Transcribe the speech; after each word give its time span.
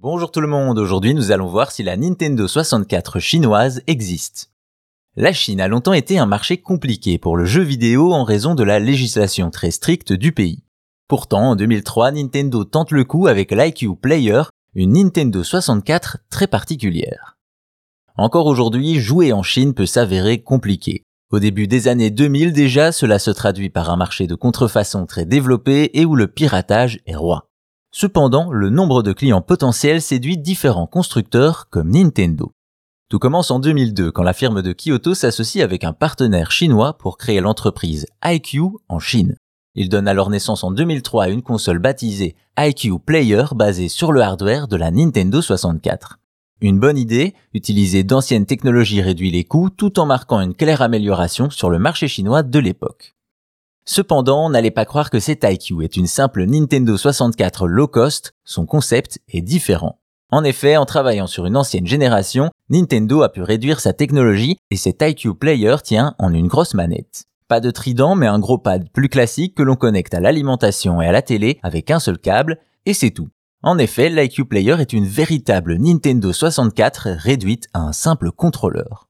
Bonjour 0.00 0.30
tout 0.30 0.40
le 0.40 0.46
monde, 0.46 0.78
aujourd'hui 0.78 1.12
nous 1.12 1.32
allons 1.32 1.48
voir 1.48 1.72
si 1.72 1.82
la 1.82 1.96
Nintendo 1.96 2.46
64 2.46 3.18
chinoise 3.18 3.82
existe. 3.88 4.52
La 5.16 5.32
Chine 5.32 5.60
a 5.60 5.66
longtemps 5.66 5.92
été 5.92 6.20
un 6.20 6.26
marché 6.26 6.58
compliqué 6.58 7.18
pour 7.18 7.36
le 7.36 7.44
jeu 7.44 7.62
vidéo 7.62 8.12
en 8.12 8.22
raison 8.22 8.54
de 8.54 8.62
la 8.62 8.78
législation 8.78 9.50
très 9.50 9.72
stricte 9.72 10.12
du 10.12 10.30
pays. 10.30 10.62
Pourtant, 11.08 11.50
en 11.50 11.56
2003, 11.56 12.12
Nintendo 12.12 12.62
tente 12.62 12.92
le 12.92 13.02
coup 13.02 13.26
avec 13.26 13.50
l'IQ 13.50 13.96
Player, 13.96 14.42
une 14.76 14.92
Nintendo 14.92 15.42
64 15.42 16.18
très 16.30 16.46
particulière. 16.46 17.36
Encore 18.16 18.46
aujourd'hui, 18.46 19.00
jouer 19.00 19.32
en 19.32 19.42
Chine 19.42 19.74
peut 19.74 19.84
s'avérer 19.84 20.44
compliqué. 20.44 21.02
Au 21.32 21.40
début 21.40 21.66
des 21.66 21.88
années 21.88 22.10
2000 22.10 22.52
déjà, 22.52 22.92
cela 22.92 23.18
se 23.18 23.32
traduit 23.32 23.68
par 23.68 23.90
un 23.90 23.96
marché 23.96 24.28
de 24.28 24.36
contrefaçon 24.36 25.06
très 25.06 25.24
développé 25.24 25.90
et 25.94 26.04
où 26.04 26.14
le 26.14 26.28
piratage 26.28 27.00
est 27.04 27.16
roi. 27.16 27.47
Cependant, 28.00 28.52
le 28.52 28.70
nombre 28.70 29.02
de 29.02 29.12
clients 29.12 29.42
potentiels 29.42 30.00
séduit 30.00 30.38
différents 30.38 30.86
constructeurs 30.86 31.68
comme 31.68 31.90
Nintendo. 31.90 32.52
Tout 33.10 33.18
commence 33.18 33.50
en 33.50 33.58
2002 33.58 34.12
quand 34.12 34.22
la 34.22 34.34
firme 34.34 34.62
de 34.62 34.72
Kyoto 34.72 35.14
s'associe 35.14 35.64
avec 35.64 35.82
un 35.82 35.92
partenaire 35.92 36.52
chinois 36.52 36.96
pour 36.96 37.18
créer 37.18 37.40
l'entreprise 37.40 38.06
IQ 38.24 38.60
en 38.88 39.00
Chine. 39.00 39.34
Il 39.74 39.88
donne 39.88 40.06
alors 40.06 40.30
naissance 40.30 40.62
en 40.62 40.70
2003 40.70 41.24
à 41.24 41.28
une 41.28 41.42
console 41.42 41.80
baptisée 41.80 42.36
IQ 42.56 43.00
Player 43.04 43.46
basée 43.56 43.88
sur 43.88 44.12
le 44.12 44.20
hardware 44.20 44.68
de 44.68 44.76
la 44.76 44.92
Nintendo 44.92 45.42
64. 45.42 46.20
Une 46.60 46.78
bonne 46.78 46.98
idée, 46.98 47.34
utiliser 47.52 48.04
d'anciennes 48.04 48.46
technologies 48.46 49.02
réduit 49.02 49.32
les 49.32 49.42
coûts 49.42 49.70
tout 49.70 49.98
en 49.98 50.06
marquant 50.06 50.40
une 50.40 50.54
claire 50.54 50.82
amélioration 50.82 51.50
sur 51.50 51.68
le 51.68 51.80
marché 51.80 52.06
chinois 52.06 52.44
de 52.44 52.60
l'époque. 52.60 53.17
Cependant, 53.90 54.50
n'allez 54.50 54.70
pas 54.70 54.84
croire 54.84 55.08
que 55.08 55.18
cet 55.18 55.44
IQ 55.44 55.82
est 55.82 55.96
une 55.96 56.06
simple 56.06 56.44
Nintendo 56.44 56.98
64 56.98 57.66
low 57.66 57.88
cost, 57.88 58.34
son 58.44 58.66
concept 58.66 59.18
est 59.32 59.40
différent. 59.40 59.98
En 60.30 60.44
effet, 60.44 60.76
en 60.76 60.84
travaillant 60.84 61.26
sur 61.26 61.46
une 61.46 61.56
ancienne 61.56 61.86
génération, 61.86 62.50
Nintendo 62.68 63.22
a 63.22 63.30
pu 63.30 63.40
réduire 63.40 63.80
sa 63.80 63.94
technologie 63.94 64.58
et 64.70 64.76
cet 64.76 65.00
IQ 65.00 65.34
Player 65.36 65.76
tient 65.82 66.14
en 66.18 66.34
une 66.34 66.48
grosse 66.48 66.74
manette. 66.74 67.24
Pas 67.48 67.60
de 67.60 67.70
trident, 67.70 68.14
mais 68.14 68.26
un 68.26 68.38
gros 68.38 68.58
pad 68.58 68.90
plus 68.92 69.08
classique 69.08 69.54
que 69.54 69.62
l'on 69.62 69.74
connecte 69.74 70.12
à 70.12 70.20
l'alimentation 70.20 71.00
et 71.00 71.06
à 71.06 71.12
la 71.12 71.22
télé 71.22 71.58
avec 71.62 71.90
un 71.90 71.98
seul 71.98 72.18
câble, 72.18 72.58
et 72.84 72.92
c'est 72.92 73.10
tout. 73.10 73.30
En 73.62 73.78
effet, 73.78 74.10
l'IQ 74.10 74.44
Player 74.44 74.76
est 74.80 74.92
une 74.92 75.06
véritable 75.06 75.76
Nintendo 75.76 76.30
64 76.30 77.08
réduite 77.16 77.68
à 77.72 77.80
un 77.80 77.92
simple 77.92 78.32
contrôleur. 78.32 79.07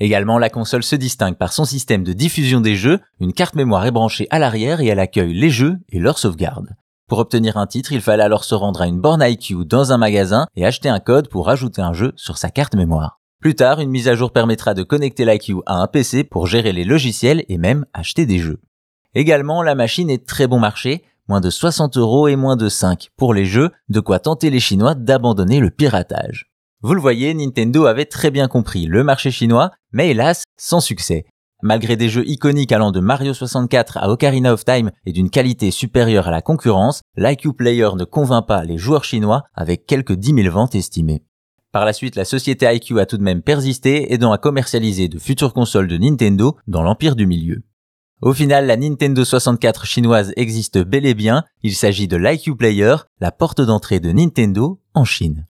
Également, 0.00 0.38
la 0.38 0.48
console 0.48 0.82
se 0.82 0.96
distingue 0.96 1.36
par 1.36 1.52
son 1.52 1.66
système 1.66 2.04
de 2.04 2.14
diffusion 2.14 2.62
des 2.62 2.74
jeux, 2.74 3.00
une 3.20 3.34
carte 3.34 3.54
mémoire 3.54 3.84
est 3.84 3.90
branchée 3.90 4.26
à 4.30 4.38
l'arrière 4.38 4.80
et 4.80 4.86
elle 4.86 4.98
accueille 4.98 5.34
les 5.34 5.50
jeux 5.50 5.76
et 5.90 5.98
leur 5.98 6.18
sauvegarde. 6.18 6.74
Pour 7.06 7.18
obtenir 7.18 7.58
un 7.58 7.66
titre, 7.66 7.92
il 7.92 8.00
fallait 8.00 8.22
alors 8.22 8.44
se 8.44 8.54
rendre 8.54 8.80
à 8.80 8.86
une 8.86 9.00
borne 9.00 9.22
IQ 9.22 9.66
dans 9.66 9.92
un 9.92 9.98
magasin 9.98 10.46
et 10.56 10.64
acheter 10.64 10.88
un 10.88 11.00
code 11.00 11.28
pour 11.28 11.50
ajouter 11.50 11.82
un 11.82 11.92
jeu 11.92 12.12
sur 12.16 12.38
sa 12.38 12.48
carte 12.48 12.74
mémoire. 12.74 13.20
Plus 13.40 13.54
tard, 13.54 13.80
une 13.80 13.90
mise 13.90 14.08
à 14.08 14.14
jour 14.14 14.32
permettra 14.32 14.72
de 14.72 14.82
connecter 14.82 15.24
l'IQ 15.26 15.56
à 15.66 15.82
un 15.82 15.86
PC 15.86 16.24
pour 16.24 16.46
gérer 16.46 16.72
les 16.72 16.84
logiciels 16.84 17.44
et 17.48 17.58
même 17.58 17.84
acheter 17.92 18.26
des 18.26 18.38
jeux. 18.38 18.60
Également, 19.14 19.62
la 19.62 19.74
machine 19.74 20.08
est 20.08 20.26
très 20.26 20.46
bon 20.46 20.58
marché, 20.58 21.04
moins 21.28 21.40
de 21.40 21.50
60 21.50 21.96
euros 21.96 22.28
et 22.28 22.36
moins 22.36 22.56
de 22.56 22.68
5 22.68 23.10
pour 23.16 23.34
les 23.34 23.44
jeux, 23.44 23.70
de 23.88 24.00
quoi 24.00 24.18
tenter 24.18 24.48
les 24.48 24.60
Chinois 24.60 24.94
d'abandonner 24.94 25.60
le 25.60 25.70
piratage. 25.70 26.50
Vous 26.82 26.94
le 26.94 27.00
voyez, 27.00 27.34
Nintendo 27.34 27.84
avait 27.84 28.06
très 28.06 28.30
bien 28.30 28.48
compris 28.48 28.86
le 28.86 29.04
marché 29.04 29.30
chinois, 29.30 29.70
mais 29.92 30.10
hélas, 30.10 30.44
sans 30.56 30.80
succès. 30.80 31.24
Malgré 31.62 31.96
des 31.96 32.08
jeux 32.08 32.26
iconiques 32.26 32.72
allant 32.72 32.90
de 32.90 33.00
Mario 33.00 33.34
64 33.34 33.98
à 33.98 34.08
Ocarina 34.08 34.52
of 34.54 34.64
Time 34.64 34.90
et 35.04 35.12
d'une 35.12 35.28
qualité 35.28 35.70
supérieure 35.70 36.28
à 36.28 36.30
la 36.30 36.40
concurrence, 36.40 37.02
l'IQ 37.16 37.52
Player 37.52 37.90
ne 37.96 38.04
convainc 38.04 38.46
pas 38.46 38.64
les 38.64 38.78
joueurs 38.78 39.04
chinois 39.04 39.42
avec 39.54 39.84
quelques 39.84 40.14
10 40.14 40.42
000 40.42 40.54
ventes 40.54 40.74
estimées. 40.74 41.22
Par 41.70 41.84
la 41.84 41.92
suite, 41.92 42.16
la 42.16 42.24
société 42.24 42.66
IQ 42.66 42.98
a 42.98 43.06
tout 43.06 43.18
de 43.18 43.22
même 43.22 43.42
persisté, 43.42 44.12
aidant 44.12 44.32
à 44.32 44.38
commercialiser 44.38 45.08
de 45.08 45.18
futures 45.18 45.52
consoles 45.52 45.86
de 45.86 45.98
Nintendo 45.98 46.56
dans 46.66 46.82
l'empire 46.82 47.14
du 47.14 47.26
milieu. 47.26 47.62
Au 48.22 48.32
final, 48.32 48.66
la 48.66 48.76
Nintendo 48.76 49.24
64 49.24 49.86
chinoise 49.86 50.32
existe 50.36 50.78
bel 50.78 51.06
et 51.06 51.14
bien, 51.14 51.44
il 51.62 51.74
s'agit 51.74 52.08
de 52.08 52.16
l'IQ 52.16 52.56
Player, 52.56 52.96
la 53.20 53.32
porte 53.32 53.60
d'entrée 53.60 54.00
de 54.00 54.12
Nintendo 54.12 54.80
en 54.94 55.04
Chine. 55.04 55.46